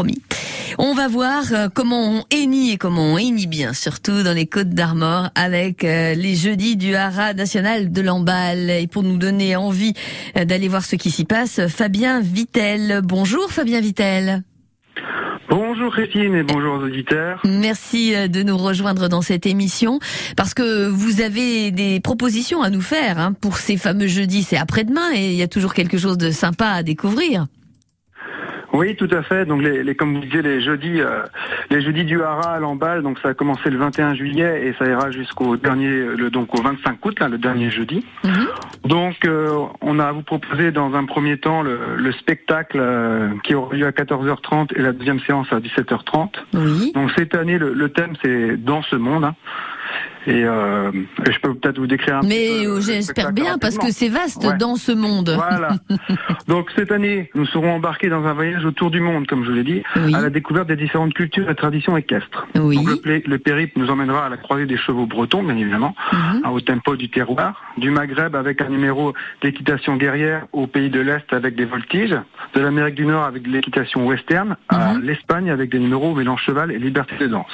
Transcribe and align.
promis. 0.00 0.22
On 0.78 0.94
va 0.94 1.08
voir 1.08 1.42
euh, 1.52 1.68
comment 1.68 2.10
on 2.10 2.24
hennit 2.30 2.72
et 2.72 2.78
comment 2.78 3.12
on 3.12 3.18
hennit 3.18 3.46
bien, 3.46 3.74
surtout 3.74 4.22
dans 4.22 4.32
les 4.32 4.46
Côtes 4.46 4.70
d'Armor, 4.70 5.28
avec 5.34 5.84
euh, 5.84 6.14
les 6.14 6.34
jeudis 6.34 6.78
du 6.78 6.94
Haras 6.94 7.34
national 7.34 7.92
de 7.92 8.00
l'Emballe. 8.00 8.70
Et 8.70 8.86
pour 8.86 9.02
nous 9.02 9.18
donner 9.18 9.56
envie 9.56 9.92
euh, 10.38 10.46
d'aller 10.46 10.68
voir 10.68 10.84
ce 10.86 10.96
qui 10.96 11.10
s'y 11.10 11.26
passe, 11.26 11.66
Fabien 11.68 12.20
Vittel. 12.20 13.02
Bonjour 13.04 13.50
Fabien 13.50 13.82
Vittel. 13.82 14.42
Bonjour 15.50 15.92
Christine 15.92 16.34
et 16.34 16.44
bonjour 16.44 16.76
aux 16.76 16.84
auditeurs. 16.84 17.42
Merci 17.44 18.14
de 18.28 18.42
nous 18.42 18.56
rejoindre 18.56 19.08
dans 19.08 19.20
cette 19.20 19.44
émission 19.44 19.98
parce 20.36 20.54
que 20.54 20.88
vous 20.88 21.20
avez 21.20 21.72
des 21.72 22.00
propositions 22.00 22.62
à 22.62 22.70
nous 22.70 22.80
faire 22.80 23.18
hein, 23.18 23.34
pour 23.38 23.58
ces 23.58 23.76
fameux 23.76 24.06
jeudis. 24.06 24.44
C'est 24.44 24.56
après-demain 24.56 25.12
et 25.14 25.32
il 25.32 25.36
y 25.36 25.42
a 25.42 25.48
toujours 25.48 25.74
quelque 25.74 25.98
chose 25.98 26.16
de 26.16 26.30
sympa 26.30 26.68
à 26.68 26.82
découvrir. 26.82 27.46
Oui, 28.72 28.94
tout 28.96 29.08
à 29.10 29.22
fait. 29.22 29.44
Donc, 29.46 29.62
les, 29.62 29.82
les 29.82 29.94
comme 29.94 30.14
vous 30.14 30.20
disiez, 30.20 30.42
les 30.42 30.60
jeudis, 30.62 31.00
euh, 31.00 31.22
les 31.70 31.82
jeudis 31.82 32.04
du 32.04 32.22
Hara 32.22 32.52
à 32.54 32.60
l'emballe. 32.60 33.02
Donc, 33.02 33.18
ça 33.18 33.30
a 33.30 33.34
commencé 33.34 33.68
le 33.68 33.78
21 33.78 34.14
juillet 34.14 34.66
et 34.66 34.74
ça 34.78 34.86
ira 34.88 35.10
jusqu'au 35.10 35.56
dernier, 35.56 35.88
le, 36.16 36.30
donc 36.30 36.56
au 36.58 36.62
25 36.62 37.04
août, 37.04 37.18
là, 37.20 37.28
le 37.28 37.38
dernier 37.38 37.70
jeudi. 37.70 38.04
Mhm. 38.24 38.46
Donc, 38.84 39.16
euh, 39.24 39.50
on 39.80 39.98
a 39.98 40.06
à 40.06 40.12
vous 40.12 40.22
proposer 40.22 40.70
dans 40.70 40.94
un 40.94 41.04
premier 41.04 41.36
temps 41.38 41.62
le, 41.62 41.78
le 41.96 42.12
spectacle 42.12 42.78
euh, 42.80 43.30
qui 43.44 43.54
aura 43.54 43.74
lieu 43.74 43.86
à 43.86 43.90
14h30 43.90 44.68
et 44.76 44.82
la 44.82 44.92
deuxième 44.92 45.20
séance 45.20 45.48
à 45.52 45.58
17h30. 45.58 46.28
Oui. 46.54 46.92
Donc, 46.94 47.10
cette 47.16 47.34
année, 47.34 47.58
le, 47.58 47.72
le 47.74 47.88
thème 47.88 48.12
c'est 48.24 48.56
dans 48.56 48.82
ce 48.82 48.96
monde. 48.96 49.24
hein. 49.24 49.34
Et 50.26 50.44
euh, 50.44 50.90
je 51.26 51.38
peux 51.40 51.54
peut-être 51.54 51.78
vous 51.78 51.86
décrire 51.86 52.16
un 52.16 52.20
Mais 52.22 52.28
petit 52.48 52.64
peu. 52.64 52.70
euh, 52.70 52.74
le 52.76 52.80
j'espère 52.82 53.32
bien 53.32 53.56
parce 53.58 53.78
que 53.78 53.90
c'est 53.90 54.08
vaste 54.08 54.44
Ouais. 54.44 54.56
dans 54.58 54.76
ce 54.76 54.92
monde. 54.92 55.32
Voilà. 55.34 55.70
Donc 56.48 56.70
cette 56.76 56.92
année, 56.92 57.30
nous 57.34 57.46
serons 57.46 57.72
embarqués 57.76 58.08
dans 58.08 58.24
un 58.24 58.32
voyage 58.34 58.64
autour 58.64 58.90
du 58.90 59.00
monde, 59.00 59.26
comme 59.26 59.44
je 59.44 59.50
vous 59.50 59.56
l'ai 59.56 59.64
dit, 59.64 59.82
Oui. 59.96 60.14
à 60.14 60.20
la 60.20 60.30
découverte 60.30 60.68
des 60.68 60.76
différentes 60.76 61.14
cultures 61.14 61.48
et 61.50 61.54
traditions 61.54 61.96
équestres. 61.96 62.46
Oui. 62.54 62.76
Donc, 62.76 63.00
le, 63.04 63.38
périple 63.38 63.78
nous 63.78 63.90
emmènera 63.90 64.26
à 64.26 64.28
la 64.28 64.36
croisée 64.36 64.66
des 64.66 64.76
chevaux 64.76 65.06
bretons, 65.06 65.42
bien 65.42 65.56
évidemment, 65.56 65.94
hein, 66.12 66.42
au 66.52 66.60
tempo 66.60 66.96
du 66.96 67.08
terroir, 67.08 67.54
du 67.78 67.90
Maghreb 67.90 68.36
avec 68.36 68.60
un 68.60 68.68
numéro 68.68 69.14
d'équitation 69.42 69.96
guerrière, 69.96 70.46
au 70.52 70.66
pays 70.66 70.90
de 70.90 71.00
l'Est 71.00 71.32
avec 71.32 71.54
des 71.56 71.64
voltiges, 71.64 72.16
de 72.54 72.60
l'Amérique 72.60 72.94
du 72.96 73.06
Nord 73.06 73.24
avec 73.24 73.42
de 73.44 73.48
l'équitation 73.48 74.06
western, 74.06 74.56
à 74.68 74.94
Mhm. 74.94 75.02
l'Espagne 75.02 75.50
avec 75.50 75.70
des 75.70 75.78
numéros 75.78 76.14
mêlant 76.14 76.36
cheval 76.36 76.70
et 76.72 76.78
liberté 76.78 77.16
de 77.18 77.26
danse. 77.26 77.50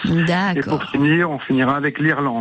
Et 0.56 0.60
pour 0.62 0.82
finir, 0.84 1.30
on 1.30 1.38
finira 1.38 1.76
avec 1.76 1.98
l'Irlande. 1.98 2.35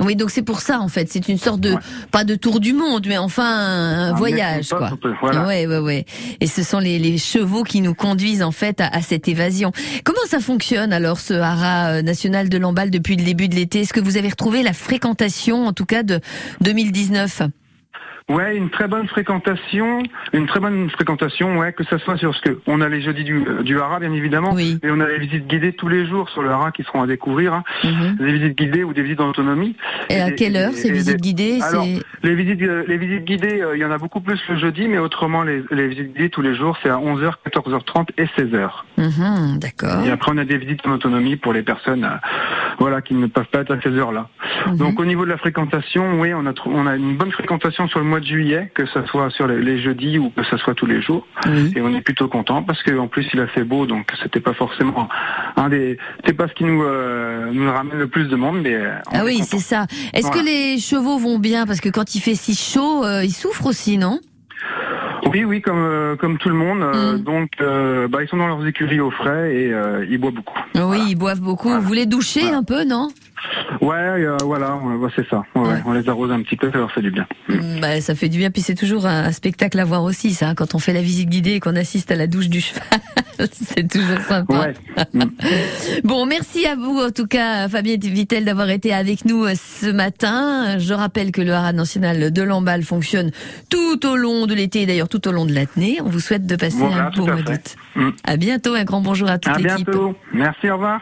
Oui, 0.00 0.16
donc 0.16 0.30
c'est 0.30 0.42
pour 0.42 0.60
ça 0.60 0.80
en 0.80 0.88
fait. 0.88 1.08
C'est 1.12 1.28
une 1.28 1.36
sorte 1.38 1.60
de 1.60 1.72
Ouais. 1.74 1.80
pas 2.10 2.24
de 2.24 2.34
tour 2.34 2.60
du 2.60 2.72
monde, 2.72 3.04
mais 3.06 3.18
enfin 3.18 3.44
un 3.44 4.10
Un 4.10 4.14
voyage 4.14 4.70
quoi. 4.70 4.88
un 4.88 4.96
peu, 4.96 5.12
voilà. 5.20 5.46
Ouais, 5.46 5.66
ouais, 5.66 5.78
ouais. 5.78 6.06
Et 6.40 6.46
ce 6.46 6.62
sont 6.62 6.78
les, 6.78 6.98
les 6.98 7.18
chevaux 7.18 7.62
qui 7.62 7.82
nous 7.82 7.94
conduisent 7.94 8.42
en 8.42 8.52
fait 8.52 8.80
à, 8.80 8.86
à 8.88 9.02
cette 9.02 9.28
évasion. 9.28 9.70
Comment 10.02 10.24
ça 10.26 10.40
fonctionne 10.40 10.92
alors 10.92 11.20
ce 11.20 11.34
haras 11.34 11.98
euh, 11.98 12.02
national 12.02 12.48
de 12.48 12.56
l'emballe 12.58 12.90
depuis 12.90 13.16
le 13.16 13.24
début 13.24 13.48
de 13.48 13.54
l'été? 13.54 13.80
Est-ce 13.82 13.92
que 13.92 14.00
vous 14.00 14.16
avez 14.16 14.30
retrouvé 14.30 14.62
la 14.62 14.72
fréquentation 14.72 15.66
en 15.66 15.72
tout 15.72 15.86
cas 15.86 16.02
de 16.02 16.20
2019 16.62 17.42
Ouais, 18.28 18.56
une 18.56 18.70
très 18.70 18.86
bonne 18.88 19.08
fréquentation, 19.08 20.02
une 20.32 20.46
très 20.46 20.60
bonne 20.60 20.88
fréquentation, 20.90 21.58
ouais, 21.58 21.72
que 21.72 21.84
ça 21.84 21.98
soit 21.98 22.16
sur 22.16 22.34
ce 22.34 22.40
que 22.40 22.60
on 22.66 22.80
a 22.80 22.88
les 22.88 23.02
jeudis 23.02 23.24
du, 23.24 23.44
euh, 23.46 23.62
du 23.62 23.78
Hara, 23.80 23.98
bien 23.98 24.12
évidemment, 24.12 24.52
Oui. 24.54 24.78
et 24.82 24.90
on 24.90 25.00
a 25.00 25.08
les 25.08 25.18
visites 25.18 25.46
guidées 25.48 25.72
tous 25.72 25.88
les 25.88 26.06
jours 26.06 26.28
sur 26.30 26.40
le 26.42 26.50
Hara 26.50 26.70
qui 26.70 26.82
seront 26.84 27.02
à 27.02 27.06
découvrir, 27.06 27.52
hein, 27.52 27.64
Mhm. 27.84 28.16
des 28.18 28.32
visites 28.32 28.56
guidées 28.58 28.84
ou 28.84 28.92
des 28.92 29.02
visites 29.02 29.20
en 29.20 29.28
autonomie. 29.28 29.76
Et 30.08 30.20
à 30.20 30.30
quelle 30.30 30.56
heure 30.56 30.70
et- 30.70 30.76
ces 30.76 30.88
et 30.88 30.92
visites 30.92 31.16
des- 31.16 31.20
guidées 31.20 31.58
Alors, 31.62 31.84
Les 32.22 32.34
visites, 32.36 32.62
euh, 32.62 32.84
les 32.86 32.96
visites 32.98 33.24
guidées, 33.24 33.60
euh, 33.60 33.74
il 33.76 33.80
y 33.80 33.84
en 33.84 33.90
a 33.90 33.98
beaucoup 33.98 34.20
plus 34.20 34.40
le 34.48 34.56
jeudi, 34.56 34.86
mais 34.86 34.98
autrement 34.98 35.42
les, 35.42 35.64
les 35.72 35.88
visites 35.88 36.12
guidées 36.14 36.30
tous 36.30 36.42
les 36.42 36.54
jours, 36.54 36.78
c'est 36.82 36.88
à 36.88 36.98
11h, 36.98 37.38
14h30 37.44 38.10
et 38.16 38.26
16h. 38.36 38.84
Mhm, 38.96 39.58
D'accord. 39.58 40.04
Et 40.06 40.10
après 40.10 40.30
on 40.32 40.38
a 40.38 40.44
des 40.44 40.56
visites 40.58 40.86
en 40.86 40.92
autonomie 40.92 41.34
pour 41.34 41.52
les 41.52 41.62
personnes, 41.62 42.04
euh, 42.04 42.16
voilà, 42.78 43.02
qui 43.02 43.14
ne 43.14 43.26
peuvent 43.26 43.46
pas 43.50 43.60
être 43.62 43.72
à 43.74 43.80
ces 43.80 43.90
heures-là. 43.90 44.28
Mhm. 44.66 44.76
Donc 44.76 45.00
au 45.00 45.04
niveau 45.04 45.24
de 45.24 45.30
la 45.30 45.38
fréquentation, 45.38 46.20
oui, 46.20 46.32
on 46.34 46.46
a 46.46 46.52
on 46.66 46.86
a 46.86 46.96
une 46.96 47.16
bonne 47.16 47.32
fréquentation 47.32 47.88
sur 47.88 47.98
le 48.00 48.04
mois 48.04 48.20
de 48.20 48.26
juillet, 48.26 48.70
que 48.74 48.86
ce 48.86 49.04
soit 49.06 49.30
sur 49.30 49.46
les, 49.46 49.60
les 49.60 49.80
jeudis 49.80 50.18
ou 50.18 50.30
que 50.30 50.42
ce 50.44 50.56
soit 50.56 50.74
tous 50.74 50.86
les 50.86 51.00
jours. 51.02 51.26
Et 51.76 51.80
on 51.80 51.94
est 51.94 52.00
plutôt 52.02 52.28
content 52.28 52.62
parce 52.62 52.82
qu'en 52.82 53.06
plus 53.08 53.26
il 53.34 53.40
a 53.40 53.46
fait 53.48 53.64
beau, 53.64 53.86
donc 53.86 54.10
c'était 54.22 54.40
pas 54.40 54.54
forcément 54.54 55.08
un 55.56 55.68
des, 55.68 55.98
c'est 56.26 56.34
pas 56.34 56.48
ce 56.48 56.54
qui 56.54 56.64
nous 56.64 56.82
euh, 56.82 57.50
nous 57.52 57.70
ramène 57.70 57.98
le 57.98 58.06
plus 58.08 58.28
de 58.28 58.36
monde, 58.36 58.60
mais 58.62 58.74
euh, 58.74 58.94
Ah 59.12 59.24
oui, 59.24 59.40
c'est 59.44 59.58
ça. 59.58 59.86
Est-ce 60.12 60.30
que 60.30 60.44
les 60.44 60.78
chevaux 60.78 61.18
vont 61.18 61.38
bien? 61.38 61.66
Parce 61.66 61.80
que 61.80 61.88
quand 61.88 62.14
il 62.14 62.20
fait 62.20 62.34
si 62.34 62.54
chaud, 62.54 63.04
euh, 63.04 63.24
ils 63.24 63.32
souffrent 63.32 63.66
aussi, 63.66 63.98
non? 63.98 64.20
Oui, 65.30 65.44
oui, 65.44 65.62
comme 65.62 65.78
euh, 65.78 66.16
comme 66.16 66.36
tout 66.38 66.48
le 66.48 66.54
monde. 66.54 66.82
euh, 66.82 67.16
Mm. 67.16 67.22
Donc 67.22 67.50
euh, 67.60 68.08
bah, 68.08 68.22
ils 68.22 68.28
sont 68.28 68.36
dans 68.36 68.48
leurs 68.48 68.66
écuries 68.66 69.00
au 69.00 69.10
frais 69.10 69.54
et 69.54 69.72
euh, 69.72 70.04
ils 70.10 70.18
boivent 70.18 70.34
beaucoup. 70.34 70.58
Oui, 70.74 70.98
ils 71.08 71.14
boivent 71.14 71.40
beaucoup. 71.40 71.68
Voilà. 71.68 71.80
Vous 71.82 71.92
les 71.94 72.06
douchez 72.06 72.40
Voilà. 72.42 72.58
un 72.58 72.62
peu, 72.64 72.84
non? 72.84 73.08
Ouais, 73.82 73.94
euh, 73.96 74.36
voilà, 74.44 74.76
ouais, 74.76 74.94
ouais, 74.94 75.10
c'est 75.16 75.28
ça. 75.28 75.42
Ouais, 75.56 75.62
Ouais. 75.68 75.82
On 75.84 75.92
les 75.92 76.08
arrose 76.08 76.30
un 76.30 76.40
petit 76.42 76.56
peu, 76.56 76.70
ça 76.70 76.78
leur 76.78 76.90
fait 76.92 77.02
du 77.02 77.10
bien. 77.10 77.26
Bah, 77.80 78.00
ça 78.00 78.14
fait 78.14 78.28
du 78.28 78.38
bien, 78.38 78.50
puis 78.50 78.62
c'est 78.62 78.74
toujours 78.76 79.06
un, 79.06 79.24
un 79.24 79.32
spectacle 79.32 79.78
à 79.80 79.84
voir 79.84 80.04
aussi, 80.04 80.32
ça. 80.34 80.48
hein, 80.50 80.54
Quand 80.54 80.74
on 80.74 80.78
fait 80.78 80.92
la 80.92 81.02
visite 81.02 81.28
guidée 81.28 81.54
et 81.54 81.60
qu'on 81.60 81.74
assiste 81.76 82.10
à 82.12 82.14
la 82.16 82.26
douche 82.28 82.48
du 82.48 82.60
cheval, 82.60 82.82
c'est 83.52 83.88
toujours 83.90 84.20
sympa. 84.20 84.54
Ouais. 84.54 84.74
Mm. 85.14 85.22
Bon, 86.04 86.26
merci 86.26 86.64
à 86.66 86.76
vous, 86.76 86.98
en 87.00 87.10
tout 87.10 87.26
cas, 87.26 87.68
Fabien 87.68 87.96
Vittel, 88.00 88.44
d'avoir 88.44 88.70
été 88.70 88.94
avec 88.94 89.24
nous 89.24 89.44
euh, 89.44 89.54
ce 89.56 89.86
matin. 89.90 90.78
Je 90.78 90.94
rappelle 90.94 91.32
que 91.32 91.42
le 91.42 91.52
Haras 91.52 91.72
national 91.72 92.32
de 92.32 92.42
l'emballe 92.42 92.82
fonctionne 92.84 93.30
tout 93.68 94.06
au 94.06 94.16
long 94.16 94.46
de 94.46 94.54
l'été 94.54 94.82
et 94.82 94.86
d'ailleurs 94.86 95.08
tout 95.08 95.26
au 95.28 95.32
long 95.32 95.44
de 95.46 95.52
l'année. 95.52 95.98
On 96.04 96.08
vous 96.08 96.20
souhaite 96.20 96.46
de 96.46 96.54
passer 96.56 96.76
Voilà, 96.78 97.06
un 97.06 97.10
beau 97.10 97.26
à 97.28 97.32
mois 97.32 97.42
d'août. 97.42 97.76
Mm. 97.96 98.08
À 98.24 98.36
bientôt, 98.36 98.74
un 98.74 98.84
grand 98.84 99.00
bonjour 99.00 99.28
à 99.28 99.38
toute 99.38 99.52
À 99.54 99.58
l'équipe. 99.58 99.86
bientôt. 99.90 100.14
Merci, 100.32 100.70
au 100.70 100.74
revoir. 100.74 101.00